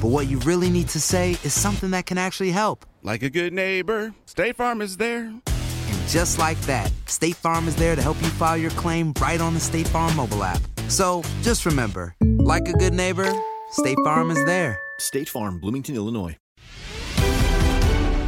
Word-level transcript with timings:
but 0.00 0.08
what 0.08 0.28
you 0.28 0.38
really 0.40 0.70
need 0.70 0.88
to 0.88 1.00
say 1.00 1.32
is 1.44 1.52
something 1.52 1.90
that 1.90 2.06
can 2.06 2.18
actually 2.18 2.50
help. 2.50 2.86
Like 3.02 3.22
a 3.22 3.30
good 3.30 3.52
neighbor, 3.52 4.14
State 4.26 4.56
Farm 4.56 4.80
is 4.80 4.96
there. 4.96 5.24
And 5.26 6.08
just 6.08 6.38
like 6.38 6.60
that, 6.62 6.90
State 7.06 7.36
Farm 7.36 7.68
is 7.68 7.76
there 7.76 7.94
to 7.96 8.02
help 8.02 8.20
you 8.22 8.28
file 8.28 8.56
your 8.56 8.70
claim 8.72 9.12
right 9.20 9.40
on 9.40 9.54
the 9.54 9.60
State 9.60 9.88
Farm 9.88 10.14
mobile 10.16 10.42
app. 10.42 10.60
So 10.88 11.22
just 11.42 11.66
remember, 11.66 12.14
like 12.38 12.68
a 12.68 12.72
good 12.72 12.94
neighbor, 12.94 13.30
State 13.72 13.98
Farm 14.04 14.30
is 14.30 14.44
there. 14.46 14.78
State 14.98 15.28
Farm, 15.28 15.60
Bloomington, 15.60 15.94
Illinois. 15.94 16.36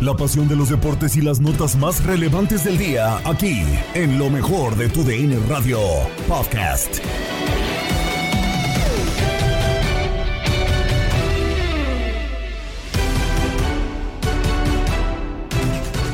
La 0.03 0.17
pasión 0.17 0.49
de 0.49 0.57
los 0.57 0.69
deportes 0.69 1.17
y 1.17 1.21
las 1.21 1.39
notas 1.39 1.77
más 1.77 2.05
relevantes 2.05 2.65
del 2.65 2.77
día, 2.77 3.19
aquí, 3.25 3.63
en 3.95 4.19
lo 4.19 4.31
mejor 4.31 4.75
de 4.75 4.89
tu 4.89 5.05
DN 5.05 5.39
Radio 5.49 5.79
Podcast. 6.27 6.99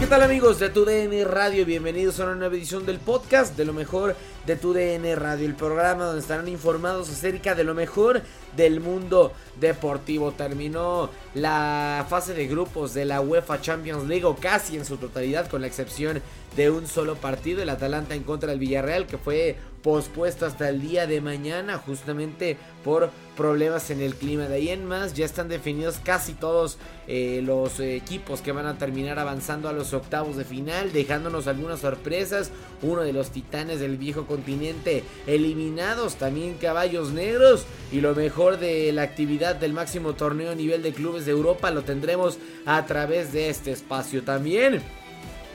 Tal 0.08 0.22
amigos 0.22 0.58
de 0.58 0.70
tu 0.70 0.86
DN 0.86 1.22
Radio? 1.24 1.66
Bienvenidos 1.66 2.18
a 2.18 2.24
una 2.24 2.34
nueva 2.34 2.54
edición 2.54 2.86
del 2.86 2.98
podcast 2.98 3.54
de 3.58 3.66
lo 3.66 3.74
mejor 3.74 4.16
de 4.46 4.56
tu 4.56 4.72
DN 4.72 5.14
Radio, 5.16 5.44
el 5.44 5.54
programa 5.54 6.06
donde 6.06 6.22
estarán 6.22 6.48
informados 6.48 7.10
acerca 7.10 7.54
de 7.54 7.62
lo 7.62 7.74
mejor 7.74 8.22
del 8.56 8.80
mundo 8.80 9.34
deportivo. 9.60 10.32
Terminó 10.32 11.10
la 11.34 12.06
fase 12.08 12.32
de 12.32 12.46
grupos 12.46 12.94
de 12.94 13.04
la 13.04 13.20
UEFA 13.20 13.60
Champions 13.60 14.08
League 14.08 14.24
o 14.24 14.34
casi 14.34 14.78
en 14.78 14.86
su 14.86 14.96
totalidad 14.96 15.46
con 15.50 15.60
la 15.60 15.66
excepción 15.66 16.22
de 16.56 16.70
un 16.70 16.86
solo 16.86 17.16
partido, 17.16 17.60
el 17.60 17.68
Atalanta 17.68 18.14
en 18.14 18.22
contra 18.22 18.48
del 18.48 18.60
Villarreal 18.60 19.06
que 19.06 19.18
fue 19.18 19.58
pospuesto 19.88 20.44
hasta 20.44 20.68
el 20.68 20.82
día 20.82 21.06
de 21.06 21.22
mañana 21.22 21.78
justamente 21.78 22.58
por 22.84 23.08
problemas 23.38 23.88
en 23.88 24.02
el 24.02 24.14
clima. 24.16 24.46
De 24.46 24.56
ahí 24.56 24.68
en 24.68 24.84
más 24.84 25.14
ya 25.14 25.24
están 25.24 25.48
definidos 25.48 25.96
casi 26.04 26.34
todos 26.34 26.76
eh, 27.06 27.40
los 27.42 27.80
equipos 27.80 28.42
que 28.42 28.52
van 28.52 28.66
a 28.66 28.76
terminar 28.76 29.18
avanzando 29.18 29.66
a 29.66 29.72
los 29.72 29.94
octavos 29.94 30.36
de 30.36 30.44
final, 30.44 30.92
dejándonos 30.92 31.46
algunas 31.46 31.80
sorpresas. 31.80 32.50
Uno 32.82 33.00
de 33.00 33.14
los 33.14 33.30
titanes 33.30 33.80
del 33.80 33.96
viejo 33.96 34.26
continente 34.26 35.04
eliminados, 35.26 36.16
también 36.16 36.58
caballos 36.60 37.12
negros. 37.12 37.64
Y 37.90 38.02
lo 38.02 38.14
mejor 38.14 38.58
de 38.58 38.92
la 38.92 39.00
actividad 39.00 39.56
del 39.56 39.72
máximo 39.72 40.12
torneo 40.12 40.50
a 40.50 40.54
nivel 40.54 40.82
de 40.82 40.92
clubes 40.92 41.24
de 41.24 41.32
Europa 41.32 41.70
lo 41.70 41.80
tendremos 41.80 42.36
a 42.66 42.84
través 42.84 43.32
de 43.32 43.48
este 43.48 43.72
espacio 43.72 44.22
también. 44.22 44.82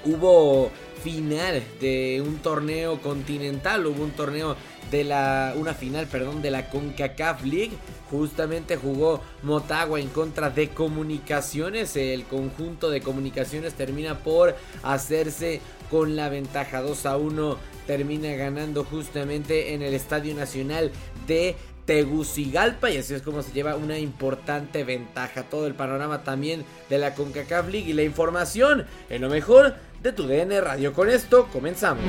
Hubo 0.06 0.72
final 1.04 1.62
de 1.82 2.24
un 2.26 2.38
torneo 2.38 3.02
continental, 3.02 3.86
hubo 3.86 4.04
un 4.04 4.12
torneo 4.12 4.56
de 4.90 5.04
la 5.04 5.54
una 5.58 5.74
final, 5.74 6.08
perdón, 6.08 6.42
de 6.42 6.52
la 6.52 6.70
CONCACAF 6.70 7.44
League. 7.44 7.74
Justamente 8.10 8.78
jugó 8.78 9.22
Motagua 9.42 10.00
en 10.00 10.08
contra 10.10 10.50
de 10.50 10.70
Comunicaciones. 10.70 11.96
El 11.96 12.24
conjunto 12.26 12.90
de 12.90 13.02
Comunicaciones 13.02 13.74
termina 13.74 14.20
por 14.20 14.56
hacerse 14.84 15.62
con 15.90 16.16
la 16.16 16.30
ventaja 16.30 16.82
2 16.82 17.06
a 17.06 17.18
1. 17.18 17.58
Termina 17.88 18.34
ganando 18.36 18.84
justamente 18.84 19.74
en 19.74 19.82
el 19.82 19.94
Estadio 19.94 20.34
Nacional 20.36 20.92
de 21.28 21.56
Tegucigalpa 21.86 22.90
y 22.92 22.98
así 22.98 23.14
es 23.14 23.22
como 23.22 23.42
se 23.42 23.52
lleva 23.52 23.76
una 23.76 23.98
importante 23.98 24.84
ventaja. 24.84 25.44
Todo 25.44 25.68
el 25.68 25.74
panorama 25.74 26.24
también 26.24 26.64
de 26.90 26.98
la 26.98 27.14
CONCACAF 27.14 27.68
League 27.70 27.90
y 27.90 27.94
la 27.94 28.04
información 28.04 28.86
en 29.10 29.22
lo 29.22 29.30
mejor 29.30 29.76
de 30.04 30.12
tu 30.12 30.28
DN 30.28 30.60
Radio. 30.60 30.92
Con 30.92 31.10
esto 31.10 31.48
comenzamos. 31.52 32.04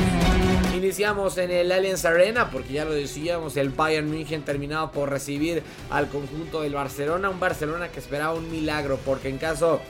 Iniciamos 0.75 1.39
en 1.39 1.53
el 1.53 1.71
Allianz 1.71 2.05
Arena 2.05 2.51
porque 2.51 2.73
ya 2.73 2.85
lo 2.85 2.93
decíamos, 2.93 3.57
el 3.57 3.69
Bayern 3.69 4.11
München 4.11 4.43
terminado 4.43 4.91
por 4.91 5.09
recibir 5.09 5.63
al 5.91 6.09
conjunto 6.09 6.63
del 6.63 6.75
Barcelona, 6.75 7.31
un 7.31 7.39
Barcelona 7.39 7.89
que 7.89 8.01
esperaba 8.01 8.35
un 8.35 8.51
milagro 8.51 8.99
porque 9.05 9.29
en 9.29 9.39
caso 9.39 9.81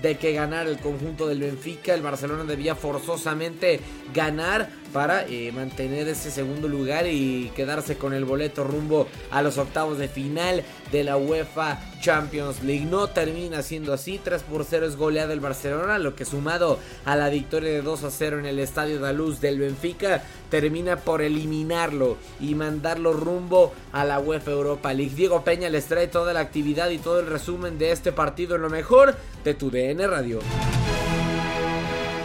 de 0.00 0.16
que 0.16 0.32
ganara 0.32 0.70
el 0.70 0.78
conjunto 0.78 1.26
del 1.26 1.40
Benfica, 1.40 1.92
el 1.92 2.02
Barcelona 2.02 2.44
debía 2.44 2.76
forzosamente 2.76 3.80
ganar 4.14 4.70
para 4.92 5.26
eh, 5.26 5.52
mantener 5.52 6.08
ese 6.08 6.30
segundo 6.30 6.68
lugar 6.68 7.06
y 7.06 7.50
quedarse 7.54 7.96
con 7.96 8.14
el 8.14 8.24
boleto 8.24 8.64
rumbo 8.64 9.06
a 9.30 9.42
los 9.42 9.58
octavos 9.58 9.98
de 9.98 10.08
final 10.08 10.62
de 10.92 11.04
la 11.04 11.16
UEFA 11.16 11.80
Champions 12.00 12.62
League. 12.62 12.86
No 12.86 13.08
termina 13.08 13.62
siendo 13.62 13.92
así, 13.92 14.20
3 14.22 14.42
por 14.42 14.64
0 14.64 14.86
es 14.86 14.96
goleado 14.96 15.32
el 15.32 15.40
Barcelona, 15.40 15.98
lo 15.98 16.14
que 16.14 16.24
sumado 16.24 16.78
a 17.04 17.16
la 17.16 17.28
victoria 17.28 17.70
de 17.70 17.82
2 17.82 18.04
a 18.04 18.10
0 18.10 18.38
en 18.38 18.46
el 18.46 18.58
Estadio 18.58 19.00
de 19.00 19.12
Luz 19.12 19.40
del 19.40 19.58
Benfica 19.58 20.22
termina 20.50 20.96
por 20.96 21.22
eliminarlo 21.22 22.16
y 22.40 22.54
mandarlo 22.54 23.12
rumbo 23.12 23.72
a 23.92 24.04
la 24.04 24.18
UEFA 24.18 24.50
Europa 24.52 24.94
League. 24.94 25.14
Diego 25.14 25.44
Peña 25.44 25.68
les 25.68 25.86
trae 25.86 26.08
toda 26.08 26.32
la 26.32 26.40
actividad 26.40 26.90
y 26.90 26.98
todo 26.98 27.20
el 27.20 27.26
resumen 27.26 27.78
de 27.78 27.92
este 27.92 28.12
partido 28.12 28.56
en 28.56 28.62
lo 28.62 28.70
mejor 28.70 29.14
de 29.44 29.54
tu 29.54 29.70
DN 29.70 30.06
Radio. 30.06 30.40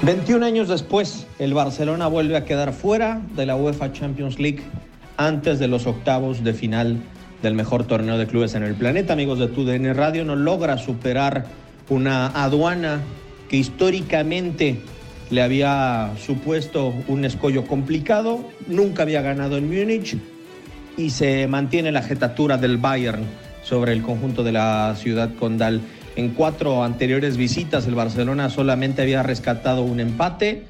21 0.04 0.46
años 0.46 0.68
después, 0.68 1.26
el 1.40 1.54
Barcelona 1.54 2.08
vuelve 2.08 2.36
a 2.36 2.44
quedar 2.44 2.74
fuera 2.74 3.22
de 3.38 3.46
la 3.46 3.56
UEFA 3.56 3.94
Champions 3.94 4.38
League 4.38 4.62
antes 5.16 5.60
de 5.60 5.70
los 5.70 5.88
octavos 5.88 6.44
de 6.44 6.54
final 6.54 6.98
del 7.42 7.54
mejor 7.54 7.86
torneo 7.86 8.18
de 8.18 8.28
clubes 8.28 8.54
en 8.56 8.64
el 8.64 8.74
planeta. 8.74 9.14
Amigos 9.14 9.40
de 9.40 9.48
TUDN 9.48 9.96
Radio, 9.96 10.26
no 10.26 10.36
logra 10.36 10.78
superar 10.78 11.46
una 11.88 12.28
aduana 12.28 13.00
que 13.48 13.56
históricamente 13.56 14.82
le 15.30 15.42
había 15.42 16.12
supuesto 16.22 16.94
un 17.08 17.24
escollo 17.24 17.66
complicado, 17.66 18.44
nunca 18.68 19.04
había 19.04 19.22
ganado 19.22 19.56
en 19.56 19.68
Múnich 19.68 20.18
y 20.98 21.12
se 21.12 21.48
mantiene 21.48 21.94
la 21.94 22.02
jetatura 22.02 22.58
del 22.58 22.76
Bayern 22.76 23.24
sobre 23.64 23.94
el 23.94 24.02
conjunto 24.02 24.44
de 24.44 24.52
la 24.52 24.96
ciudad 24.98 25.34
condal. 25.36 25.80
En 26.16 26.30
cuatro 26.30 26.84
anteriores 26.84 27.38
visitas 27.38 27.88
el 27.88 27.96
Barcelona 27.96 28.50
solamente 28.50 29.02
había 29.02 29.24
rescatado 29.24 29.82
un 29.82 30.00
empate 30.00 30.64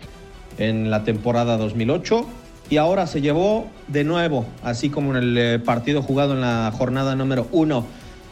en 0.57 0.89
la 0.89 1.03
temporada 1.03 1.57
2008 1.57 2.25
y 2.69 2.77
ahora 2.77 3.07
se 3.07 3.19
llevó 3.19 3.67
de 3.89 4.05
nuevo, 4.05 4.45
así 4.63 4.89
como 4.89 5.11
en 5.11 5.17
el 5.17 5.37
eh, 5.37 5.59
partido 5.59 6.01
jugado 6.01 6.33
en 6.33 6.41
la 6.41 6.71
jornada 6.75 7.15
número 7.15 7.47
uno 7.51 7.85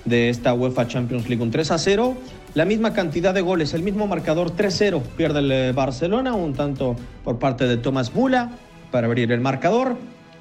de 0.06 0.30
esta 0.30 0.54
UEFA 0.54 0.88
Champions 0.88 1.28
League, 1.28 1.44
un 1.44 1.52
3 1.52 1.72
a 1.72 1.78
0, 1.78 2.16
la 2.54 2.64
misma 2.64 2.94
cantidad 2.94 3.34
de 3.34 3.42
goles, 3.42 3.74
el 3.74 3.84
mismo 3.84 4.08
marcador 4.08 4.56
3-0 4.56 5.02
pierde 5.18 5.40
el 5.40 5.52
eh, 5.52 5.72
Barcelona, 5.74 6.34
un 6.34 6.54
tanto 6.54 6.96
por 7.26 7.40
parte 7.40 7.68
de 7.68 7.76
Tomás 7.76 8.16
Mula 8.16 8.52
para 8.90 9.08
abrir 9.08 9.32
el 9.34 9.42
marcador, 9.42 9.98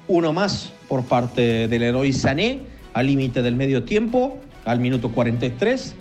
uno 0.07 0.31
más 0.31 0.71
por 0.87 1.03
parte 1.03 1.67
del 1.67 1.83
héroe 1.83 2.11
Sané 2.13 2.61
al 2.93 3.07
límite 3.07 3.41
del 3.41 3.55
medio 3.55 3.83
tiempo 3.83 4.39
al 4.65 4.79
minuto 4.79 5.11
43 5.11 5.95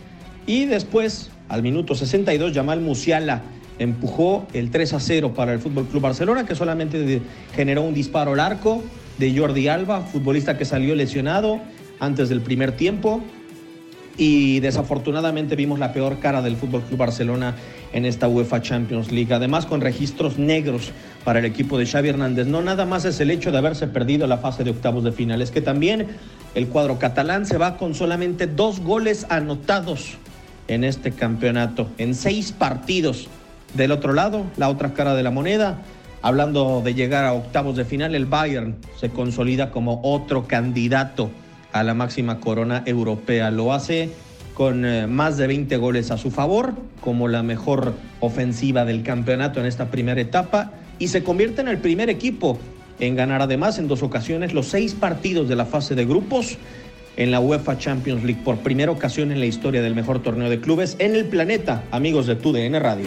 y 0.46 0.66
después 0.66 1.30
al 1.48 1.62
minuto 1.62 1.94
62 1.94 2.52
Yamal 2.52 2.80
Musiala 2.80 3.42
empujó 3.78 4.46
el 4.52 4.70
3 4.70 4.92
a 4.94 5.00
0 5.00 5.34
para 5.34 5.52
el 5.52 5.58
Fútbol 5.58 5.86
Club 5.86 6.02
Barcelona 6.02 6.46
que 6.46 6.54
solamente 6.54 7.22
generó 7.54 7.82
un 7.82 7.94
disparo 7.94 8.32
al 8.32 8.40
arco 8.40 8.82
de 9.18 9.36
Jordi 9.36 9.68
Alba, 9.68 10.02
futbolista 10.02 10.56
que 10.56 10.64
salió 10.64 10.94
lesionado 10.94 11.60
antes 11.98 12.28
del 12.28 12.40
primer 12.40 12.72
tiempo 12.72 13.22
y 14.16 14.60
desafortunadamente 14.60 15.56
vimos 15.56 15.78
la 15.78 15.94
peor 15.94 16.18
cara 16.18 16.42
del 16.42 16.56
Fútbol 16.56 16.82
Club 16.82 16.98
Barcelona 16.98 17.54
en 17.92 18.04
esta 18.04 18.28
UEFA 18.28 18.60
Champions 18.60 19.10
League. 19.10 19.32
Además, 19.32 19.64
con 19.64 19.80
registros 19.80 20.38
negros 20.38 20.92
para 21.24 21.38
el 21.38 21.46
equipo 21.46 21.78
de 21.78 21.86
Xavi 21.86 22.10
Hernández. 22.10 22.46
No 22.46 22.60
nada 22.60 22.84
más 22.84 23.06
es 23.06 23.18
el 23.20 23.30
hecho 23.30 23.50
de 23.50 23.58
haberse 23.58 23.86
perdido 23.86 24.26
la 24.26 24.36
fase 24.36 24.62
de 24.62 24.70
octavos 24.70 25.04
de 25.04 25.12
final, 25.12 25.40
es 25.40 25.50
que 25.50 25.62
también 25.62 26.06
el 26.54 26.68
cuadro 26.68 26.98
catalán 26.98 27.46
se 27.46 27.56
va 27.56 27.78
con 27.78 27.94
solamente 27.94 28.46
dos 28.46 28.80
goles 28.80 29.26
anotados 29.30 30.18
en 30.70 30.84
este 30.84 31.10
campeonato, 31.10 31.88
en 31.98 32.14
seis 32.14 32.52
partidos. 32.52 33.28
Del 33.74 33.92
otro 33.92 34.12
lado, 34.12 34.46
la 34.56 34.68
otra 34.68 34.94
cara 34.94 35.14
de 35.14 35.22
la 35.22 35.30
moneda, 35.30 35.82
hablando 36.22 36.80
de 36.82 36.94
llegar 36.94 37.24
a 37.24 37.32
octavos 37.32 37.76
de 37.76 37.84
final, 37.84 38.14
el 38.14 38.26
Bayern 38.26 38.76
se 38.98 39.10
consolida 39.10 39.70
como 39.72 40.00
otro 40.02 40.46
candidato 40.46 41.30
a 41.72 41.82
la 41.82 41.94
máxima 41.94 42.40
corona 42.40 42.82
europea. 42.86 43.50
Lo 43.50 43.72
hace 43.72 44.10
con 44.54 44.84
eh, 44.84 45.06
más 45.06 45.36
de 45.36 45.46
20 45.48 45.76
goles 45.76 46.10
a 46.10 46.18
su 46.18 46.30
favor, 46.30 46.74
como 47.00 47.28
la 47.28 47.42
mejor 47.42 47.94
ofensiva 48.20 48.84
del 48.84 49.02
campeonato 49.02 49.60
en 49.60 49.66
esta 49.66 49.90
primera 49.90 50.20
etapa, 50.20 50.72
y 50.98 51.08
se 51.08 51.24
convierte 51.24 51.62
en 51.62 51.68
el 51.68 51.78
primer 51.78 52.10
equipo 52.10 52.58
en 53.00 53.16
ganar 53.16 53.42
además 53.42 53.78
en 53.78 53.88
dos 53.88 54.02
ocasiones 54.02 54.52
los 54.52 54.68
seis 54.68 54.94
partidos 54.94 55.48
de 55.48 55.56
la 55.56 55.64
fase 55.64 55.94
de 55.94 56.04
grupos 56.04 56.58
en 57.16 57.30
la 57.30 57.40
UEFA 57.40 57.78
Champions 57.78 58.24
League 58.24 58.42
por 58.44 58.58
primera 58.58 58.92
ocasión 58.92 59.32
en 59.32 59.40
la 59.40 59.46
historia 59.46 59.82
del 59.82 59.94
mejor 59.94 60.22
torneo 60.22 60.48
de 60.50 60.60
clubes 60.60 60.96
en 60.98 61.14
el 61.14 61.26
planeta, 61.26 61.84
amigos 61.90 62.26
de 62.26 62.36
TUDN 62.36 62.80
Radio. 62.80 63.06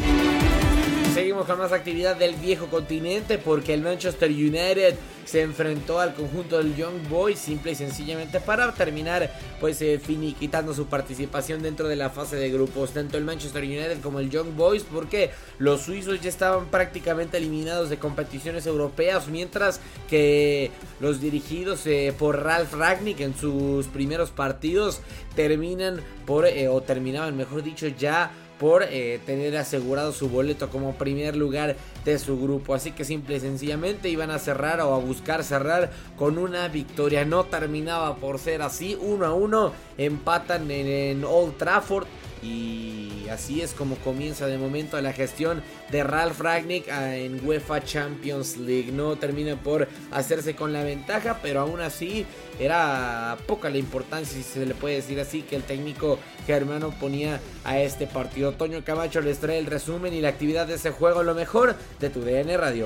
Seguimos 1.44 1.58
con 1.58 1.70
más 1.70 1.78
actividad 1.78 2.16
del 2.16 2.36
viejo 2.36 2.68
continente 2.68 3.38
porque 3.38 3.74
el 3.74 3.82
Manchester 3.82 4.30
United 4.30 4.96
se 5.26 5.42
enfrentó 5.42 6.00
al 6.00 6.14
conjunto 6.14 6.58
del 6.58 6.76
Young 6.76 7.08
Boys 7.10 7.40
simple 7.40 7.72
y 7.72 7.76
sencillamente 7.76 8.40
para 8.40 8.74
terminar 8.74 9.30
pues 9.60 9.82
eh, 9.82 10.00
finiquitando 10.00 10.74
su 10.74 10.88
participación 10.88 11.62
dentro 11.62 11.88
de 11.88 11.96
la 11.96 12.10
fase 12.10 12.36
de 12.36 12.50
grupos 12.50 12.92
tanto 12.92 13.18
el 13.18 13.24
Manchester 13.24 13.64
United 13.64 14.00
como 14.02 14.20
el 14.20 14.30
Young 14.30 14.56
Boys 14.56 14.84
porque 14.84 15.32
los 15.60 15.82
suizos 15.82 16.22
ya 16.22 16.30
estaban 16.30 16.68
prácticamente 16.68 17.38
eliminados 17.38 17.90
de 17.90 17.98
competiciones 17.98 18.66
europeas 18.66 19.28
mientras 19.28 19.80
que 20.10 20.72
los 21.00 21.20
dirigidos 21.20 21.86
eh, 21.88 22.14
por 22.18 22.44
Ralph 22.44 22.74
Ragnick 22.74 23.20
en 23.22 23.36
sus 23.36 23.88
primeros 23.88 24.32
partidos 24.32 25.02
terminan 25.36 26.02
por 26.26 26.46
eh, 26.46 26.68
o 26.68 26.82
terminaban 26.82 27.36
mejor 27.36 27.64
dicho 27.64 27.88
ya 27.88 28.32
por 28.60 28.84
eh, 28.84 29.20
tener 29.26 29.58
asegurado 29.58 30.12
su 30.12 30.30
boleto 30.30 30.70
como 30.70 30.96
primer 30.96 31.36
lugar 31.36 31.76
de 32.06 32.20
su 32.20 32.40
grupo. 32.40 32.74
Así 32.74 32.92
que 32.92 33.06
simple 33.06 33.38
y 33.38 33.40
sencillamente 33.40 34.10
iban 34.10 34.32
a 34.32 34.40
cerrar 34.40 34.80
o 34.82 34.94
a 34.94 35.00
buscar 35.00 35.44
cerrar 35.44 35.92
con 36.18 36.38
una 36.38 36.68
victoria. 36.68 37.26
No 37.26 37.46
terminaba 37.46 38.16
por 38.18 38.40
ser 38.40 38.62
así. 38.62 38.98
Uno 39.00 39.26
a 39.26 39.34
uno 39.34 39.74
empatan 39.98 40.70
en 40.72 41.24
Old 41.24 41.58
Trafford. 41.58 42.08
Y 42.44 43.28
así 43.30 43.62
es 43.62 43.72
como 43.72 43.96
comienza 43.98 44.48
de 44.48 44.58
momento 44.58 45.00
la 45.02 45.14
gestión 45.14 45.64
de 45.92 46.04
Ralph 46.04 46.40
Ragnick 46.40 46.90
ah, 46.90 47.16
en 47.16 47.46
UEFA 47.46 47.84
Champions 47.84 48.58
League. 48.58 48.92
No 48.92 49.16
termina 49.16 49.56
por 49.56 49.88
hacerse 50.12 50.56
con 50.56 50.74
la 50.74 50.84
ventaja, 50.84 51.40
pero 51.42 51.62
aún 51.62 51.80
así 51.80 52.26
era 52.60 53.38
poca 53.48 53.70
la 53.70 53.78
importancia, 53.78 54.38
si 54.38 54.44
se 54.44 54.66
le 54.66 54.76
puede 54.76 54.96
decir 54.96 55.20
así, 55.20 55.42
que 55.42 55.56
el 55.56 55.64
técnico 55.64 56.20
germano 56.46 56.94
ponía 57.00 57.40
a 57.64 57.80
este 57.80 58.08
partido. 58.08 58.52
Toño 58.52 58.84
Camacho 58.84 59.22
les 59.22 59.40
trae 59.40 59.58
el 59.58 59.66
resumen 59.66 60.14
y 60.14 60.22
la 60.22 60.30
actividad 60.30 60.68
de 60.68 60.76
ese 60.76 60.92
juego, 60.92 61.24
lo 61.24 61.34
mejor 61.34 61.76
de 62.00 62.10
tu 62.10 62.22
DN 62.22 62.58
Radio. 62.58 62.86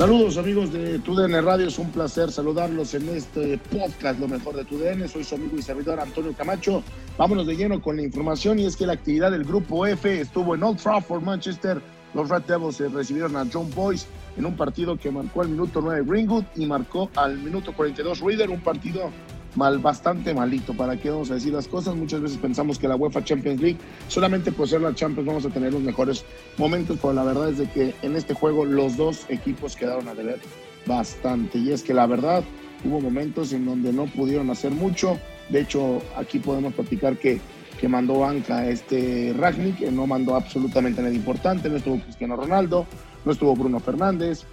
Saludos 0.00 0.38
amigos 0.38 0.72
de 0.72 0.98
TUDN 1.00 1.44
Radio, 1.44 1.66
es 1.68 1.78
un 1.78 1.90
placer 1.90 2.32
saludarlos 2.32 2.94
en 2.94 3.06
este 3.10 3.58
podcast 3.58 4.18
Lo 4.18 4.28
mejor 4.28 4.56
de 4.56 4.64
TUDN. 4.64 5.06
Soy 5.06 5.24
su 5.24 5.34
amigo 5.34 5.58
y 5.58 5.60
servidor 5.60 6.00
Antonio 6.00 6.32
Camacho. 6.32 6.82
Vámonos 7.18 7.46
de 7.46 7.54
lleno 7.54 7.82
con 7.82 7.96
la 7.96 8.02
información 8.02 8.58
y 8.58 8.64
es 8.64 8.76
que 8.76 8.86
la 8.86 8.94
actividad 8.94 9.30
del 9.30 9.44
grupo 9.44 9.86
F 9.86 10.22
estuvo 10.22 10.54
en 10.54 10.62
Old 10.62 10.80
Trafford, 10.80 11.22
Manchester. 11.22 11.82
Los 12.14 12.30
Red 12.30 12.44
Devils 12.44 12.80
recibieron 12.94 13.36
a 13.36 13.44
John 13.52 13.70
Boyce 13.74 14.06
en 14.38 14.46
un 14.46 14.56
partido 14.56 14.96
que 14.96 15.10
marcó 15.10 15.42
al 15.42 15.50
minuto 15.50 15.82
9 15.82 16.02
Greenwood 16.06 16.44
y 16.56 16.64
marcó 16.64 17.10
al 17.16 17.36
minuto 17.36 17.74
42 17.74 18.20
Reader, 18.20 18.48
un 18.48 18.60
partido 18.60 19.10
mal, 19.56 19.78
bastante 19.78 20.34
malito. 20.34 20.74
¿Para 20.74 20.96
qué 20.96 21.10
vamos 21.10 21.30
a 21.30 21.34
decir 21.34 21.52
las 21.52 21.68
cosas? 21.68 21.94
Muchas 21.94 22.20
veces 22.20 22.38
pensamos 22.38 22.78
que 22.78 22.88
la 22.88 22.96
UEFA 22.96 23.24
Champions 23.24 23.60
League, 23.60 23.78
solamente 24.08 24.52
por 24.52 24.68
ser 24.68 24.80
la 24.80 24.94
Champions 24.94 25.26
vamos 25.26 25.46
a 25.46 25.50
tener 25.50 25.72
los 25.72 25.82
mejores 25.82 26.24
momentos, 26.58 26.98
pero 27.00 27.12
la 27.12 27.24
verdad 27.24 27.50
es 27.50 27.58
de 27.58 27.68
que 27.68 27.94
en 28.02 28.16
este 28.16 28.34
juego 28.34 28.64
los 28.64 28.96
dos 28.96 29.26
equipos 29.28 29.76
quedaron 29.76 30.08
a 30.08 30.14
deber 30.14 30.38
bastante. 30.86 31.58
Y 31.58 31.72
es 31.72 31.82
que 31.82 31.94
la 31.94 32.06
verdad 32.06 32.44
hubo 32.84 33.00
momentos 33.00 33.52
en 33.52 33.66
donde 33.66 33.92
no 33.92 34.06
pudieron 34.06 34.50
hacer 34.50 34.70
mucho. 34.70 35.18
De 35.48 35.60
hecho, 35.60 36.00
aquí 36.16 36.38
podemos 36.38 36.74
platicar 36.74 37.16
que, 37.16 37.40
que 37.78 37.88
mandó 37.88 38.20
banca 38.20 38.68
este 38.68 39.34
Ragnick, 39.36 39.78
que 39.78 39.90
no 39.90 40.06
mandó 40.06 40.36
absolutamente 40.36 41.02
nada 41.02 41.14
importante. 41.14 41.68
No 41.68 41.76
estuvo 41.76 42.00
Cristiano 42.00 42.36
Ronaldo, 42.36 42.86
no 43.24 43.32
estuvo 43.32 43.54
Bruno 43.56 43.80
Fernández. 43.80 44.44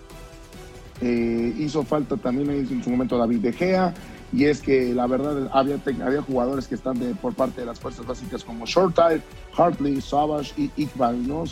Eh, 0.99 1.53
hizo 1.59 1.83
falta 1.83 2.17
también 2.17 2.49
en 2.49 2.83
su 2.83 2.89
momento 2.89 3.19
David 3.19 3.37
De 3.37 3.53
Gea 3.53 3.93
y 4.33 4.45
es 4.45 4.61
que 4.61 4.93
la 4.93 5.07
verdad 5.07 5.49
había, 5.53 5.79
había 6.03 6.21
jugadores 6.21 6.67
que 6.67 6.75
están 6.75 6.99
de, 6.99 7.15
por 7.15 7.33
parte 7.33 7.61
de 7.61 7.67
las 7.67 7.79
fuerzas 7.79 8.05
básicas 8.05 8.43
como 8.43 8.65
Shortide, 8.65 9.21
Hartley, 9.55 10.01
Savage 10.01 10.53
y 10.57 10.71
Iqbal, 10.75 11.27
¿no? 11.27 11.43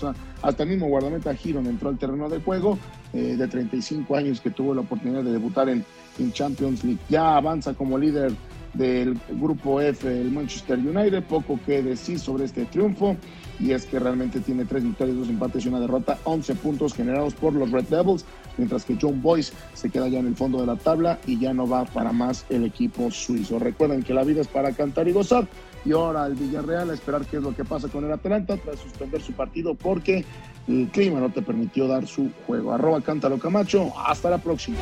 hasta 0.42 0.64
el 0.64 0.70
mismo 0.70 0.88
guardameta 0.88 1.34
Giron 1.34 1.68
entró 1.68 1.90
al 1.90 1.98
terreno 1.98 2.30
de 2.30 2.42
juego, 2.42 2.78
eh, 3.14 3.36
de 3.38 3.48
35 3.48 4.16
años 4.16 4.42
que 4.42 4.52
tuvo 4.52 4.74
la 4.74 4.82
oportunidad 4.82 5.24
de 5.24 5.32
debutar 5.32 5.70
en, 5.70 5.86
en 6.20 6.34
Champions 6.34 6.84
League. 6.84 7.00
Ya 7.10 7.38
avanza 7.38 7.74
como 7.74 7.98
líder 7.98 8.34
del 8.74 9.18
grupo 9.30 9.80
F 9.80 10.08
el 10.08 10.32
Manchester 10.32 10.78
United, 10.78 11.24
poco 11.24 11.60
que 11.66 11.82
decir 11.82 12.20
sobre 12.20 12.46
este 12.46 12.66
triunfo 12.66 13.16
y 13.60 13.72
es 13.72 13.86
que 13.86 14.00
realmente 14.00 14.40
tiene 14.40 14.66
tres 14.66 14.84
victorias, 14.84 15.18
dos 15.18 15.30
empates 15.30 15.66
y 15.66 15.70
una 15.70 15.80
derrota, 15.80 16.18
11 16.24 16.56
puntos 16.56 16.94
generados 16.94 17.34
por 17.34 17.54
los 17.54 17.72
Red 17.72 17.86
Devils, 17.86 18.26
mientras 18.58 18.86
que 18.86 18.98
John 19.00 19.22
Boyce 19.22 19.54
se 19.74 19.90
queda 19.90 20.08
ya 20.08 20.20
en 20.20 20.28
el 20.28 20.36
fondo 20.36 20.60
de 20.60 20.68
la 20.68 20.76
tabla 20.76 21.20
y 21.26 21.40
ya 21.40 21.54
no 21.54 21.68
va 21.68 21.86
para 21.86 22.12
más 22.12 22.46
el 22.50 22.66
equipo 22.66 23.12
suizo. 23.12 23.60
Recuerden 23.60 24.04
que 24.04 24.14
la 24.14 24.24
vida 24.24 24.42
es 24.42 24.48
para 24.48 24.72
cantar 24.72 25.08
y 25.08 25.12
gozar. 25.12 25.48
Y 25.86 25.92
ahora 25.92 26.26
el 26.26 26.34
Villarreal 26.34 26.90
a 26.90 26.94
esperar 26.96 27.26
qué 27.26 27.38
es 27.38 27.44
lo 27.44 27.56
que 27.56 27.64
pasa 27.64 27.88
con 27.88 28.04
el 28.04 28.12
Atlanta 28.12 28.58
tras 28.58 28.80
suspender 28.80 29.22
su 29.22 29.34
partido 29.34 29.76
porque 29.76 30.26
el 30.68 30.90
clima 30.90 31.20
no 31.20 31.32
te 31.32 31.44
permitió 31.44 31.88
dar 31.88 32.08
su 32.08 32.32
juego. 32.48 32.74
Arroba 32.74 33.02
Cántalo 33.02 33.38
Camacho. 33.38 33.94
Hasta 34.04 34.32
la 34.32 34.40
próxima. 34.40 34.78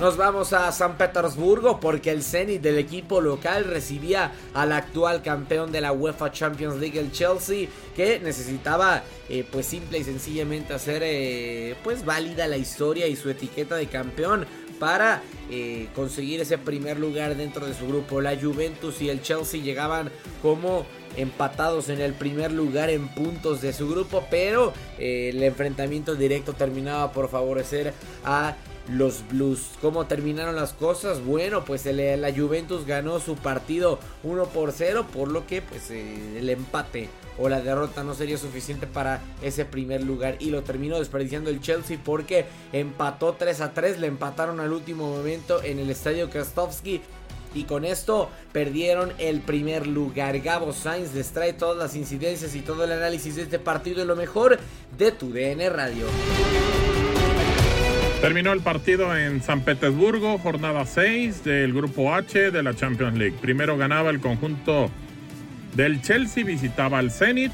Nos 0.00 0.16
vamos 0.16 0.52
a 0.52 0.72
San 0.72 0.98
Petersburgo 0.98 1.78
porque 1.78 2.10
el 2.10 2.24
Zenit 2.24 2.60
del 2.60 2.78
equipo 2.78 3.20
local 3.20 3.64
recibía 3.64 4.32
al 4.52 4.72
actual 4.72 5.22
campeón 5.22 5.70
de 5.70 5.80
la 5.80 5.92
UEFA 5.92 6.32
Champions 6.32 6.80
League, 6.80 6.98
el 6.98 7.12
Chelsea, 7.12 7.68
que 7.94 8.18
necesitaba 8.18 9.04
eh, 9.28 9.46
pues 9.50 9.66
simple 9.66 9.98
y 9.98 10.04
sencillamente 10.04 10.74
hacer 10.74 11.02
eh, 11.04 11.76
pues 11.84 12.04
válida 12.04 12.48
la 12.48 12.56
historia 12.56 13.06
y 13.06 13.14
su 13.14 13.30
etiqueta 13.30 13.76
de 13.76 13.86
campeón 13.86 14.46
para 14.80 15.22
eh, 15.48 15.86
conseguir 15.94 16.40
ese 16.40 16.58
primer 16.58 16.98
lugar 16.98 17.36
dentro 17.36 17.64
de 17.64 17.72
su 17.72 17.86
grupo. 17.86 18.20
La 18.20 18.36
Juventus 18.36 19.00
y 19.00 19.10
el 19.10 19.22
Chelsea 19.22 19.62
llegaban 19.62 20.10
como 20.42 20.86
empatados 21.16 21.88
en 21.88 22.00
el 22.00 22.14
primer 22.14 22.50
lugar 22.50 22.90
en 22.90 23.06
puntos 23.14 23.60
de 23.60 23.72
su 23.72 23.88
grupo, 23.88 24.26
pero 24.28 24.72
el 24.98 25.40
enfrentamiento 25.44 26.16
directo 26.16 26.52
terminaba 26.52 27.12
por 27.12 27.28
favorecer 27.28 27.94
a 28.24 28.56
los 28.88 29.26
Blues. 29.28 29.70
¿Cómo 29.80 30.06
terminaron 30.06 30.56
las 30.56 30.72
cosas? 30.72 31.24
Bueno, 31.24 31.64
pues 31.64 31.86
la 31.86 32.32
Juventus 32.34 32.86
ganó 32.86 33.20
su 33.20 33.36
partido 33.36 33.98
1 34.22 34.46
por 34.46 34.72
0, 34.72 35.06
por 35.12 35.28
lo 35.28 35.46
que 35.46 35.62
pues 35.62 35.90
eh, 35.90 36.38
el 36.38 36.50
empate 36.50 37.08
o 37.38 37.48
la 37.48 37.60
derrota 37.60 38.04
no 38.04 38.14
sería 38.14 38.38
suficiente 38.38 38.86
para 38.86 39.20
ese 39.42 39.64
primer 39.64 40.02
lugar 40.04 40.36
y 40.38 40.50
lo 40.50 40.62
terminó 40.62 40.98
desperdiciando 40.98 41.50
el 41.50 41.60
Chelsea 41.60 41.98
porque 42.02 42.46
empató 42.72 43.34
3 43.38 43.60
a 43.60 43.74
3, 43.74 43.98
le 43.98 44.06
empataron 44.06 44.60
al 44.60 44.72
último 44.72 45.08
momento 45.08 45.62
en 45.62 45.78
el 45.78 45.90
estadio 45.90 46.30
Kostovsky 46.30 47.00
y 47.54 47.64
con 47.64 47.84
esto 47.84 48.30
perdieron 48.52 49.12
el 49.18 49.40
primer 49.40 49.86
lugar. 49.86 50.40
Gabo 50.40 50.72
Sainz 50.72 51.14
les 51.14 51.30
trae 51.30 51.52
todas 51.52 51.76
las 51.76 51.94
incidencias 51.94 52.54
y 52.54 52.60
todo 52.60 52.84
el 52.84 52.92
análisis 52.92 53.36
de 53.36 53.42
este 53.42 53.58
partido 53.58 54.02
y 54.02 54.06
lo 54.06 54.16
mejor 54.16 54.58
de 54.98 55.12
tu 55.12 55.30
DN 55.30 55.68
Radio. 55.70 56.06
Terminó 58.24 58.54
el 58.54 58.60
partido 58.60 59.14
en 59.14 59.42
San 59.42 59.60
Petersburgo, 59.60 60.38
jornada 60.38 60.86
6 60.86 61.44
del 61.44 61.74
grupo 61.74 62.14
H 62.14 62.50
de 62.50 62.62
la 62.62 62.72
Champions 62.72 63.18
League. 63.18 63.36
Primero 63.38 63.76
ganaba 63.76 64.08
el 64.08 64.20
conjunto 64.20 64.90
del 65.76 66.00
Chelsea, 66.00 66.42
visitaba 66.42 67.00
al 67.00 67.10
Zenit 67.10 67.52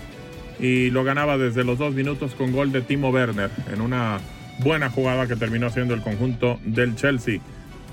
y 0.61 0.91
lo 0.91 1.03
ganaba 1.03 1.39
desde 1.39 1.65
los 1.65 1.77
dos 1.77 1.93
minutos 1.93 2.37
con 2.37 2.53
gol 2.53 2.71
de 2.71 2.83
Timo 2.83 3.11
Werner 3.11 3.51
en 3.75 3.81
una 3.81 4.21
buena 4.61 4.91
jugada 4.91 5.27
que 5.27 5.35
terminó 5.35 5.67
haciendo 5.67 5.93
el 5.93 6.03
conjunto 6.03 6.61
del 6.65 6.95
Chelsea. 6.95 7.41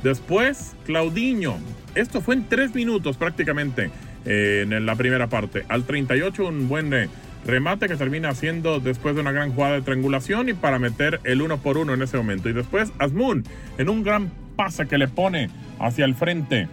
Después, 0.04 0.76
Claudiño. 0.86 1.58
Esto 1.96 2.22
fue 2.22 2.36
en 2.36 2.48
tres 2.48 2.76
minutos 2.76 3.18
prácticamente 3.18 3.90
eh, 4.24 4.68
en 4.70 4.86
la 4.86 4.96
primera 4.96 5.26
parte. 5.26 5.66
Al 5.68 5.84
38, 5.84 6.46
un 6.46 6.68
buen 6.68 6.94
eh, 6.94 7.10
remate 7.48 7.88
que 7.88 7.96
termina 7.96 8.30
haciendo 8.30 8.80
después 8.80 9.16
de 9.16 9.22
una 9.22 9.32
gran 9.32 9.54
jugada 9.54 9.76
de 9.76 9.82
triangulación 9.82 10.50
y 10.50 10.54
para 10.54 10.80
meter 10.80 11.22
el 11.24 11.42
uno 11.42 11.58
por 11.58 11.78
uno 11.78 11.94
en 11.94 12.02
ese 12.02 12.18
momento. 12.18 12.50
Y 12.50 12.54
después, 12.54 12.92
Asmun 13.00 13.46
en 13.78 13.90
un 13.90 14.04
gran 14.04 14.30
pase 14.56 14.88
que 14.88 14.98
le 14.98 15.08
pone 15.08 15.50
hacia 15.80 16.06
el 16.06 16.14
frente. 16.14 16.68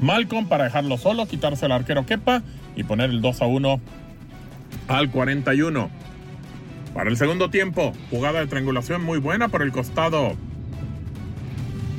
Malcolm 0.00 0.48
para 0.48 0.64
dejarlo 0.64 0.96
solo, 0.96 1.26
quitarse 1.26 1.66
el 1.66 1.72
arquero 1.72 2.06
Kepa 2.06 2.42
y 2.76 2.84
poner 2.84 3.10
el 3.10 3.20
2 3.20 3.42
a 3.42 3.46
1 3.46 3.80
al 4.88 5.10
41. 5.10 5.90
Para 6.94 7.10
el 7.10 7.16
segundo 7.16 7.50
tiempo, 7.50 7.92
jugada 8.10 8.40
de 8.40 8.46
triangulación 8.46 9.02
muy 9.02 9.18
buena 9.18 9.48
por 9.48 9.62
el 9.62 9.72
costado 9.72 10.36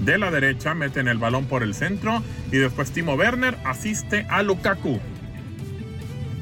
de 0.05 0.17
la 0.17 0.31
derecha, 0.31 0.73
meten 0.75 1.07
el 1.07 1.17
balón 1.17 1.45
por 1.45 1.63
el 1.63 1.73
centro 1.73 2.23
y 2.51 2.57
después 2.57 2.91
Timo 2.91 3.15
Werner 3.15 3.57
asiste 3.65 4.25
a 4.29 4.43
Lukaku. 4.43 4.99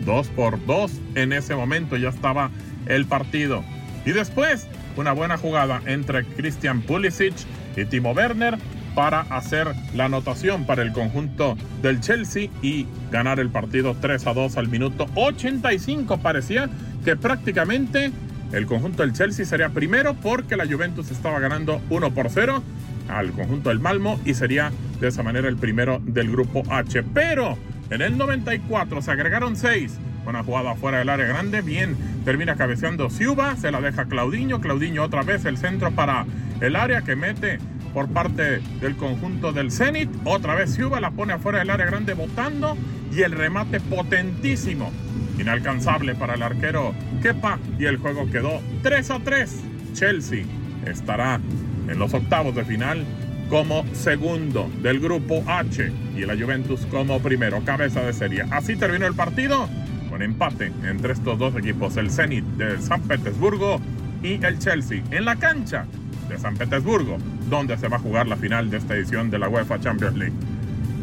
2 0.05 0.27
por 0.29 0.63
2 0.65 0.91
en 1.15 1.33
ese 1.33 1.55
momento 1.55 1.97
ya 1.97 2.09
estaba 2.09 2.51
el 2.87 3.05
partido. 3.05 3.63
Y 4.05 4.11
después 4.11 4.67
una 4.97 5.11
buena 5.11 5.37
jugada 5.37 5.81
entre 5.85 6.23
Christian 6.23 6.81
Pulisic 6.81 7.33
y 7.75 7.85
Timo 7.85 8.11
Werner 8.11 8.57
para 8.95 9.21
hacer 9.21 9.73
la 9.95 10.05
anotación 10.05 10.65
para 10.65 10.83
el 10.83 10.91
conjunto 10.91 11.57
del 11.81 11.99
Chelsea 11.99 12.49
y 12.61 12.85
ganar 13.11 13.39
el 13.39 13.49
partido 13.49 13.95
3 13.99 14.27
a 14.27 14.33
2 14.33 14.57
al 14.57 14.67
minuto 14.67 15.07
85. 15.15 16.19
Parecía 16.19 16.69
que 17.03 17.15
prácticamente 17.15 18.11
el 18.51 18.67
conjunto 18.67 19.01
del 19.01 19.13
Chelsea 19.13 19.45
sería 19.45 19.69
primero 19.69 20.13
porque 20.13 20.55
la 20.55 20.67
Juventus 20.67 21.09
estaba 21.09 21.39
ganando 21.39 21.81
1 21.89 22.13
por 22.13 22.29
0 22.29 22.61
al 23.09 23.31
conjunto 23.31 23.69
del 23.69 23.79
Malmo 23.79 24.19
y 24.25 24.35
sería 24.35 24.71
de 24.99 25.07
esa 25.07 25.23
manera 25.23 25.49
el 25.49 25.57
primero 25.57 25.99
del 26.05 26.29
grupo 26.31 26.63
H. 26.69 27.03
Pero 27.13 27.57
en 27.93 28.01
el 28.01 28.17
94 28.17 29.03
se 29.03 29.11
agregaron 29.11 29.55
6. 29.55 29.99
Una 30.25 30.43
jugada 30.43 30.73
fuera 30.73 30.97
del 30.97 31.09
área 31.09 31.27
grande. 31.27 31.61
Bien, 31.61 31.95
termina 32.25 32.55
cabeceando 32.55 33.11
Siuba. 33.11 33.55
Se 33.55 33.71
la 33.71 33.81
deja 33.81 34.05
Claudiño. 34.05 34.61
Claudiño 34.61 35.03
otra 35.03 35.21
vez 35.21 35.45
el 35.45 35.57
centro 35.57 35.91
para 35.91 36.25
el 36.59 36.75
área 36.75 37.03
que 37.03 37.15
mete 37.15 37.59
por 37.93 38.09
parte 38.09 38.61
del 38.81 38.95
conjunto 38.95 39.53
del 39.53 39.71
Zenit. 39.71 40.09
Otra 40.23 40.55
vez 40.55 40.73
Siuba 40.73 40.99
la 40.99 41.11
pone 41.11 41.33
afuera 41.33 41.59
del 41.59 41.69
área 41.69 41.85
grande 41.85 42.15
botando. 42.15 42.75
Y 43.11 43.21
el 43.21 43.33
remate 43.33 43.79
potentísimo. 43.79 44.91
Inalcanzable 45.37 46.15
para 46.15 46.33
el 46.33 46.41
arquero 46.41 46.95
Kepa. 47.21 47.59
Y 47.77 47.85
el 47.85 47.97
juego 47.97 48.25
quedó 48.31 48.59
3 48.81 49.11
a 49.11 49.19
3. 49.19 49.63
Chelsea 49.93 50.45
estará 50.87 51.39
en 51.87 51.99
los 51.99 52.11
octavos 52.15 52.55
de 52.55 52.65
final 52.65 53.05
como 53.53 53.85
segundo 53.93 54.67
del 54.81 54.99
grupo 54.99 55.43
H 55.45 55.91
y 56.17 56.25
la 56.25 56.35
Juventus 56.35 56.87
como 56.87 57.19
primero, 57.19 57.63
cabeza 57.63 58.01
de 58.01 58.11
serie. 58.11 58.43
Así 58.49 58.75
terminó 58.75 59.05
el 59.05 59.13
partido 59.13 59.69
con 60.09 60.23
empate 60.23 60.71
entre 60.83 61.13
estos 61.13 61.37
dos 61.37 61.55
equipos, 61.55 61.95
el 61.97 62.09
Zenit 62.09 62.43
de 62.57 62.81
San 62.81 63.01
Petersburgo 63.03 63.79
y 64.23 64.43
el 64.43 64.57
Chelsea 64.57 65.03
en 65.11 65.25
la 65.25 65.35
cancha 65.35 65.85
de 66.29 66.39
San 66.39 66.57
Petersburgo, 66.57 67.19
donde 67.47 67.77
se 67.77 67.87
va 67.89 67.97
a 67.97 67.99
jugar 67.99 68.25
la 68.25 68.37
final 68.37 68.71
de 68.71 68.77
esta 68.77 68.95
edición 68.95 69.29
de 69.29 69.37
la 69.37 69.49
UEFA 69.49 69.79
Champions 69.79 70.17
League. 70.17 70.35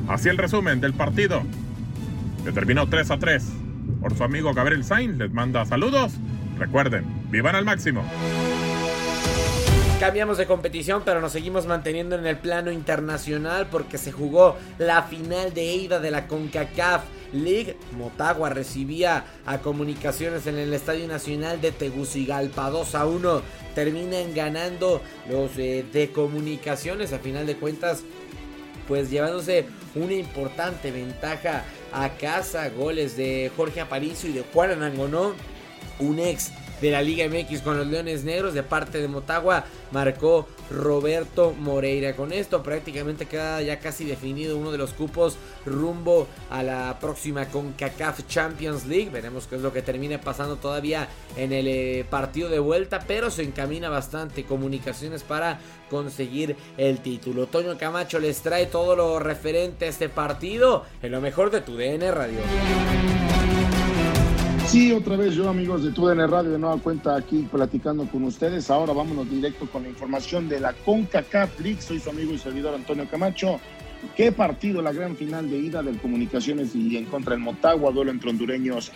Así 0.08 0.28
el 0.28 0.36
resumen 0.36 0.80
del 0.80 0.94
partido, 0.94 1.44
que 2.44 2.50
terminó 2.50 2.88
3 2.88 3.12
a 3.12 3.18
3 3.20 3.44
por 4.00 4.16
su 4.16 4.24
amigo 4.24 4.52
Gabriel 4.54 4.82
Sainz, 4.82 5.18
les 5.18 5.32
manda 5.32 5.64
saludos. 5.66 6.14
Recuerden, 6.58 7.04
vivan 7.30 7.54
al 7.54 7.64
máximo. 7.64 8.02
Cambiamos 10.00 10.38
de 10.38 10.46
competición, 10.46 11.02
pero 11.04 11.20
nos 11.20 11.32
seguimos 11.32 11.66
manteniendo 11.66 12.16
en 12.16 12.26
el 12.26 12.38
plano 12.38 12.72
internacional 12.72 13.68
porque 13.70 13.98
se 13.98 14.12
jugó 14.12 14.56
la 14.78 15.02
final 15.02 15.52
de 15.52 15.74
ida 15.74 16.00
de 16.00 16.10
la 16.10 16.26
CONCACAF 16.26 17.02
League. 17.34 17.76
Motagua 17.98 18.48
recibía 18.48 19.26
a 19.44 19.58
Comunicaciones 19.58 20.46
en 20.46 20.56
el 20.56 20.72
Estadio 20.72 21.06
Nacional 21.06 21.60
de 21.60 21.70
Tegucigalpa 21.72 22.70
2 22.70 22.94
a 22.94 23.04
1. 23.04 23.42
Terminan 23.74 24.32
ganando 24.32 25.02
los 25.28 25.50
eh, 25.58 25.84
de 25.92 26.10
Comunicaciones 26.12 27.12
a 27.12 27.18
final 27.18 27.46
de 27.46 27.56
cuentas 27.56 28.02
pues 28.88 29.10
llevándose 29.10 29.66
una 29.94 30.14
importante 30.14 30.92
ventaja 30.92 31.62
a 31.92 32.08
casa. 32.16 32.70
Goles 32.70 33.18
de 33.18 33.52
Jorge 33.54 33.82
Aparicio 33.82 34.30
y 34.30 34.32
de 34.32 34.44
Juan 34.50 34.70
Anangonó, 34.70 35.34
un 35.98 36.18
ex 36.20 36.52
de 36.80 36.90
la 36.90 37.02
Liga 37.02 37.26
MX 37.28 37.62
con 37.62 37.76
los 37.76 37.86
Leones 37.86 38.24
Negros 38.24 38.54
de 38.54 38.62
parte 38.62 39.00
de 39.00 39.08
Motagua 39.08 39.64
marcó 39.92 40.48
Roberto 40.70 41.52
Moreira. 41.58 42.14
Con 42.14 42.32
esto 42.32 42.62
prácticamente 42.62 43.26
queda 43.26 43.60
ya 43.62 43.78
casi 43.80 44.04
definido 44.04 44.56
uno 44.56 44.72
de 44.72 44.78
los 44.78 44.92
cupos 44.92 45.36
rumbo 45.66 46.26
a 46.50 46.62
la 46.62 46.98
próxima 47.00 47.46
CONCACAF 47.46 48.26
Champions 48.26 48.86
League. 48.86 49.10
Veremos 49.10 49.46
qué 49.46 49.56
es 49.56 49.62
lo 49.62 49.72
que 49.72 49.82
termina 49.82 50.20
pasando 50.20 50.56
todavía 50.56 51.08
en 51.36 51.52
el 51.52 51.66
eh, 51.68 52.06
partido 52.08 52.48
de 52.48 52.58
vuelta, 52.58 53.00
pero 53.06 53.30
se 53.30 53.42
encamina 53.42 53.88
bastante 53.88 54.44
comunicaciones 54.44 55.22
para 55.22 55.58
conseguir 55.90 56.56
el 56.76 57.00
título. 57.00 57.46
Toño 57.46 57.76
Camacho 57.76 58.18
les 58.18 58.40
trae 58.40 58.66
todo 58.66 58.96
lo 58.96 59.18
referente 59.18 59.86
a 59.86 59.88
este 59.88 60.08
partido 60.08 60.84
en 61.02 61.12
lo 61.12 61.20
mejor 61.20 61.50
de 61.50 61.60
tu 61.60 61.76
DN 61.76 62.10
Radio. 62.12 62.38
Sí, 64.70 64.92
otra 64.92 65.16
vez 65.16 65.34
yo, 65.34 65.48
amigos 65.48 65.82
de 65.82 65.90
TUDN 65.90 66.30
Radio, 66.30 66.52
de 66.52 66.58
nueva 66.60 66.76
cuenta 66.76 67.16
aquí 67.16 67.44
platicando 67.50 68.06
con 68.06 68.22
ustedes. 68.22 68.70
Ahora 68.70 68.92
vámonos 68.92 69.28
directo 69.28 69.66
con 69.66 69.82
la 69.82 69.88
información 69.88 70.48
de 70.48 70.60
la 70.60 70.74
CONCACAF 70.74 71.58
League. 71.58 71.82
Soy 71.82 71.98
su 71.98 72.08
amigo 72.08 72.32
y 72.32 72.38
servidor 72.38 72.76
Antonio 72.76 73.08
Camacho. 73.10 73.58
Qué 74.14 74.30
partido, 74.30 74.80
la 74.80 74.92
gran 74.92 75.16
final 75.16 75.50
de 75.50 75.58
ida 75.58 75.82
del 75.82 75.98
Comunicaciones 75.98 76.76
y 76.76 76.96
en 76.96 77.06
contra 77.06 77.32
del 77.32 77.40
Motagua, 77.40 77.90
duelo 77.90 78.12
entre 78.12 78.30
hondureños 78.30 78.92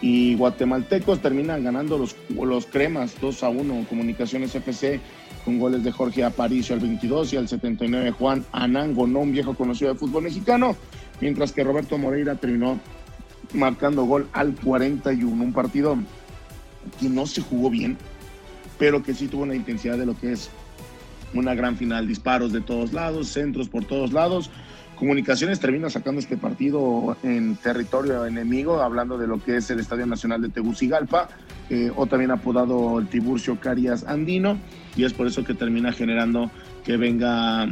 y 0.00 0.34
guatemaltecos. 0.34 1.20
Terminan 1.20 1.62
ganando 1.62 1.98
los, 1.98 2.16
los 2.30 2.64
cremas 2.64 3.14
2 3.20 3.42
a 3.42 3.50
1. 3.50 3.84
Comunicaciones 3.86 4.54
FC 4.54 4.98
con 5.44 5.58
goles 5.58 5.84
de 5.84 5.92
Jorge 5.92 6.24
Aparicio 6.24 6.74
al 6.74 6.80
22 6.80 7.34
y 7.34 7.36
al 7.36 7.48
79 7.48 8.12
Juan 8.12 8.46
Anango, 8.50 9.06
no 9.06 9.18
un 9.18 9.32
viejo 9.32 9.54
conocido 9.54 9.92
de 9.92 9.98
fútbol 9.98 10.22
mexicano. 10.22 10.74
Mientras 11.20 11.52
que 11.52 11.64
Roberto 11.64 11.98
Moreira 11.98 12.36
terminó 12.36 12.80
marcando 13.54 14.04
gol 14.04 14.28
al 14.32 14.54
41. 14.54 15.42
Un 15.42 15.52
partido 15.52 15.96
que 17.00 17.08
no 17.08 17.26
se 17.26 17.40
jugó 17.40 17.70
bien, 17.70 17.96
pero 18.78 19.02
que 19.02 19.14
sí 19.14 19.28
tuvo 19.28 19.42
una 19.42 19.54
intensidad 19.54 19.98
de 19.98 20.06
lo 20.06 20.16
que 20.18 20.32
es 20.32 20.50
una 21.34 21.54
gran 21.54 21.76
final. 21.76 22.06
Disparos 22.06 22.52
de 22.52 22.60
todos 22.60 22.92
lados, 22.92 23.28
centros 23.28 23.68
por 23.68 23.84
todos 23.84 24.12
lados. 24.12 24.50
Comunicaciones 24.96 25.60
termina 25.60 25.88
sacando 25.90 26.20
este 26.20 26.36
partido 26.36 27.16
en 27.22 27.54
territorio 27.54 28.26
enemigo, 28.26 28.82
hablando 28.82 29.16
de 29.16 29.28
lo 29.28 29.42
que 29.42 29.58
es 29.58 29.70
el 29.70 29.78
Estadio 29.78 30.06
Nacional 30.06 30.42
de 30.42 30.48
Tegucigalpa, 30.48 31.28
eh, 31.70 31.92
o 31.94 32.06
también 32.06 32.32
apodado 32.32 32.98
el 32.98 33.06
Tiburcio 33.06 33.60
Carias 33.60 34.04
Andino, 34.08 34.58
y 34.96 35.04
es 35.04 35.12
por 35.12 35.28
eso 35.28 35.44
que 35.44 35.54
termina 35.54 35.92
generando 35.92 36.50
que 36.84 36.96
venga 36.96 37.68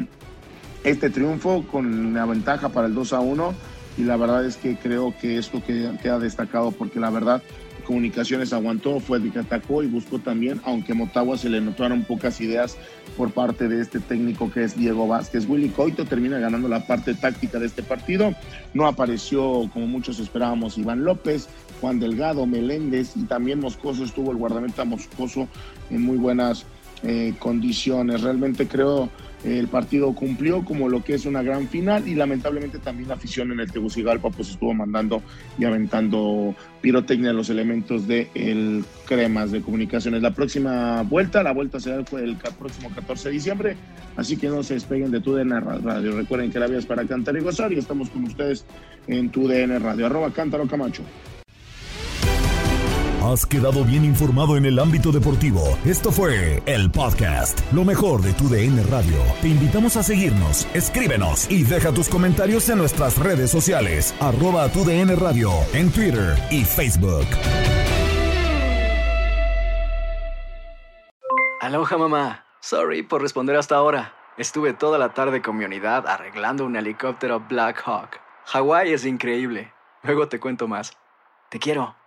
este 0.85 1.11
triunfo 1.11 1.67
con 1.67 2.15
la 2.15 2.27
ventaja 2.27 2.69
para 2.69 2.87
el 2.87 2.95
2 2.95 3.13
a 3.15 3.19
1 3.19 3.55
y 3.97 4.03
la 4.03 4.17
verdad 4.17 4.45
es 4.45 4.57
que 4.57 4.77
creo 4.77 5.15
que 5.21 5.39
esto 5.39 5.63
queda, 5.65 6.19
destacado 6.19 6.73
porque 6.73 7.01
la 7.01 7.11
verdad 7.11 7.43
Comunicaciones 7.87 8.53
aguantó, 8.53 8.99
fue 8.99 9.19
el 9.19 9.33
que 9.33 9.39
atacó 9.39 9.81
y 9.81 9.87
buscó 9.87 10.19
también, 10.19 10.61
aunque 10.65 10.93
Motagua 10.93 11.39
se 11.39 11.49
le 11.49 11.61
notaron 11.61 12.03
pocas 12.03 12.41
ideas 12.41 12.77
por 13.17 13.31
parte 13.31 13.69
de 13.69 13.81
este 13.81 14.01
técnico 14.01 14.51
que 14.51 14.65
es 14.65 14.77
Diego 14.77 15.07
Vázquez. 15.07 15.49
Willy 15.49 15.69
Coito 15.69 16.05
termina 16.05 16.41
ganando 16.41 16.67
la 16.67 16.85
parte 16.85 17.15
táctica 17.15 17.61
de 17.61 17.67
este 17.67 17.85
partido. 17.85 18.35
No 18.75 18.89
apareció, 18.89 19.71
como 19.73 19.87
muchos 19.87 20.19
esperábamos, 20.19 20.77
Iván 20.79 21.05
López, 21.05 21.49
Juan 21.81 22.01
Delgado, 22.01 22.45
Meléndez 22.45 23.17
y 23.17 23.23
también 23.23 23.61
Moscoso 23.61 24.03
estuvo 24.03 24.33
el 24.33 24.37
guardameta 24.37 24.85
Moscoso 24.85 25.47
en 25.89 26.03
muy 26.03 26.17
buenas 26.17 26.67
eh, 27.05 27.35
condiciones. 27.39 28.23
Realmente 28.23 28.67
creo 28.67 29.11
el 29.47 29.69
partido 29.69 30.13
cumplió 30.13 30.65
como 30.65 30.89
lo 30.89 31.05
que 31.05 31.15
es 31.15 31.25
una 31.25 31.43
gran 31.43 31.69
final 31.69 32.09
y 32.09 32.17
lamentablemente 32.17 32.79
también 32.79 33.09
la 33.09 33.15
afición 33.15 33.53
en 33.53 33.61
el 33.61 33.71
Tegucigalpa 33.71 34.31
pues 34.31 34.51
estuvo 34.51 34.75
mandando 34.75 35.23
y 35.57 35.65
aventando 35.65 36.55
pirotecnia 36.81 37.33
los 37.33 37.49
elementos 37.49 38.09
de 38.09 38.29
el 38.35 38.85
Cremas 39.07 39.53
de 39.53 39.63
Comunicaciones. 39.63 40.21
La 40.21 40.35
próxima 40.35 41.03
vuelta, 41.03 41.45
la 41.45 41.53
vuelta 41.53 41.79
será 41.79 41.97
el, 41.97 42.37
próximo 42.59 42.91
14 42.93 43.29
de 43.29 43.35
diciembre, 43.35 43.77
así 44.17 44.37
que 44.37 44.49
no 44.49 44.65
se 44.65 44.75
despeguen 44.75 45.13
de 45.13 45.21
tu 45.21 45.35
DN 45.35 45.61
Radio. 45.61 46.17
Recuerden 46.17 46.51
que 46.51 46.59
la 46.59 46.67
vida 46.67 46.79
es 46.79 46.87
para 46.87 47.05
cantar 47.05 47.37
y 47.37 47.41
gozar 47.41 47.73
y 47.73 47.79
estamos 47.79 48.11
con 48.11 48.25
ustedes 48.25 48.65
en 49.07 49.31
tu 49.31 49.47
DN 49.47 49.79
Radio. 49.79 50.07
Arroba 50.07 50.33
Cántaro 50.33 50.67
Camacho. 50.67 51.03
Has 53.27 53.45
quedado 53.45 53.83
bien 53.83 54.05
informado 54.05 54.57
en 54.57 54.67
el 54.67 54.79
ámbito 54.79 55.11
deportivo. 55.11 55.61
Esto 55.85 56.13
fue 56.13 56.63
el 56.65 56.93
podcast, 56.93 57.61
lo 57.73 57.85
mejor 57.85 58.23
de 58.23 58.33
tu 58.33 58.49
DN 58.49 58.81
Radio. 58.85 59.17
Te 59.43 59.49
invitamos 59.49 59.97
a 59.97 60.05
seguirnos, 60.05 60.69
escríbenos 60.75 61.51
y 61.51 61.65
deja 61.65 61.91
tus 61.93 62.09
comentarios 62.09 62.69
en 62.69 62.79
nuestras 62.79 63.19
redes 63.19 63.51
sociales, 63.51 64.15
arroba 64.21 64.69
tu 64.69 64.85
DN 64.85 65.17
Radio, 65.17 65.51
en 65.73 65.91
Twitter 65.91 66.37
y 66.53 66.65
Facebook. 66.65 67.27
Aloha 71.61 71.99
mamá, 71.99 72.45
sorry 72.61 73.03
por 73.03 73.23
responder 73.23 73.57
hasta 73.57 73.75
ahora. 73.75 74.15
Estuve 74.39 74.73
toda 74.73 74.99
la 74.99 75.15
tarde 75.15 75.43
con 75.43 75.57
mi 75.57 75.65
unidad 75.65 76.07
arreglando 76.07 76.65
un 76.65 76.77
helicóptero 76.77 77.41
Black 77.41 77.83
Hawk. 77.85 78.21
Hawái 78.45 78.93
es 78.93 79.05
increíble. 79.05 79.73
Luego 80.05 80.29
te 80.29 80.39
cuento 80.39 80.69
más. 80.69 80.97
Te 81.51 81.59
quiero. 81.59 81.97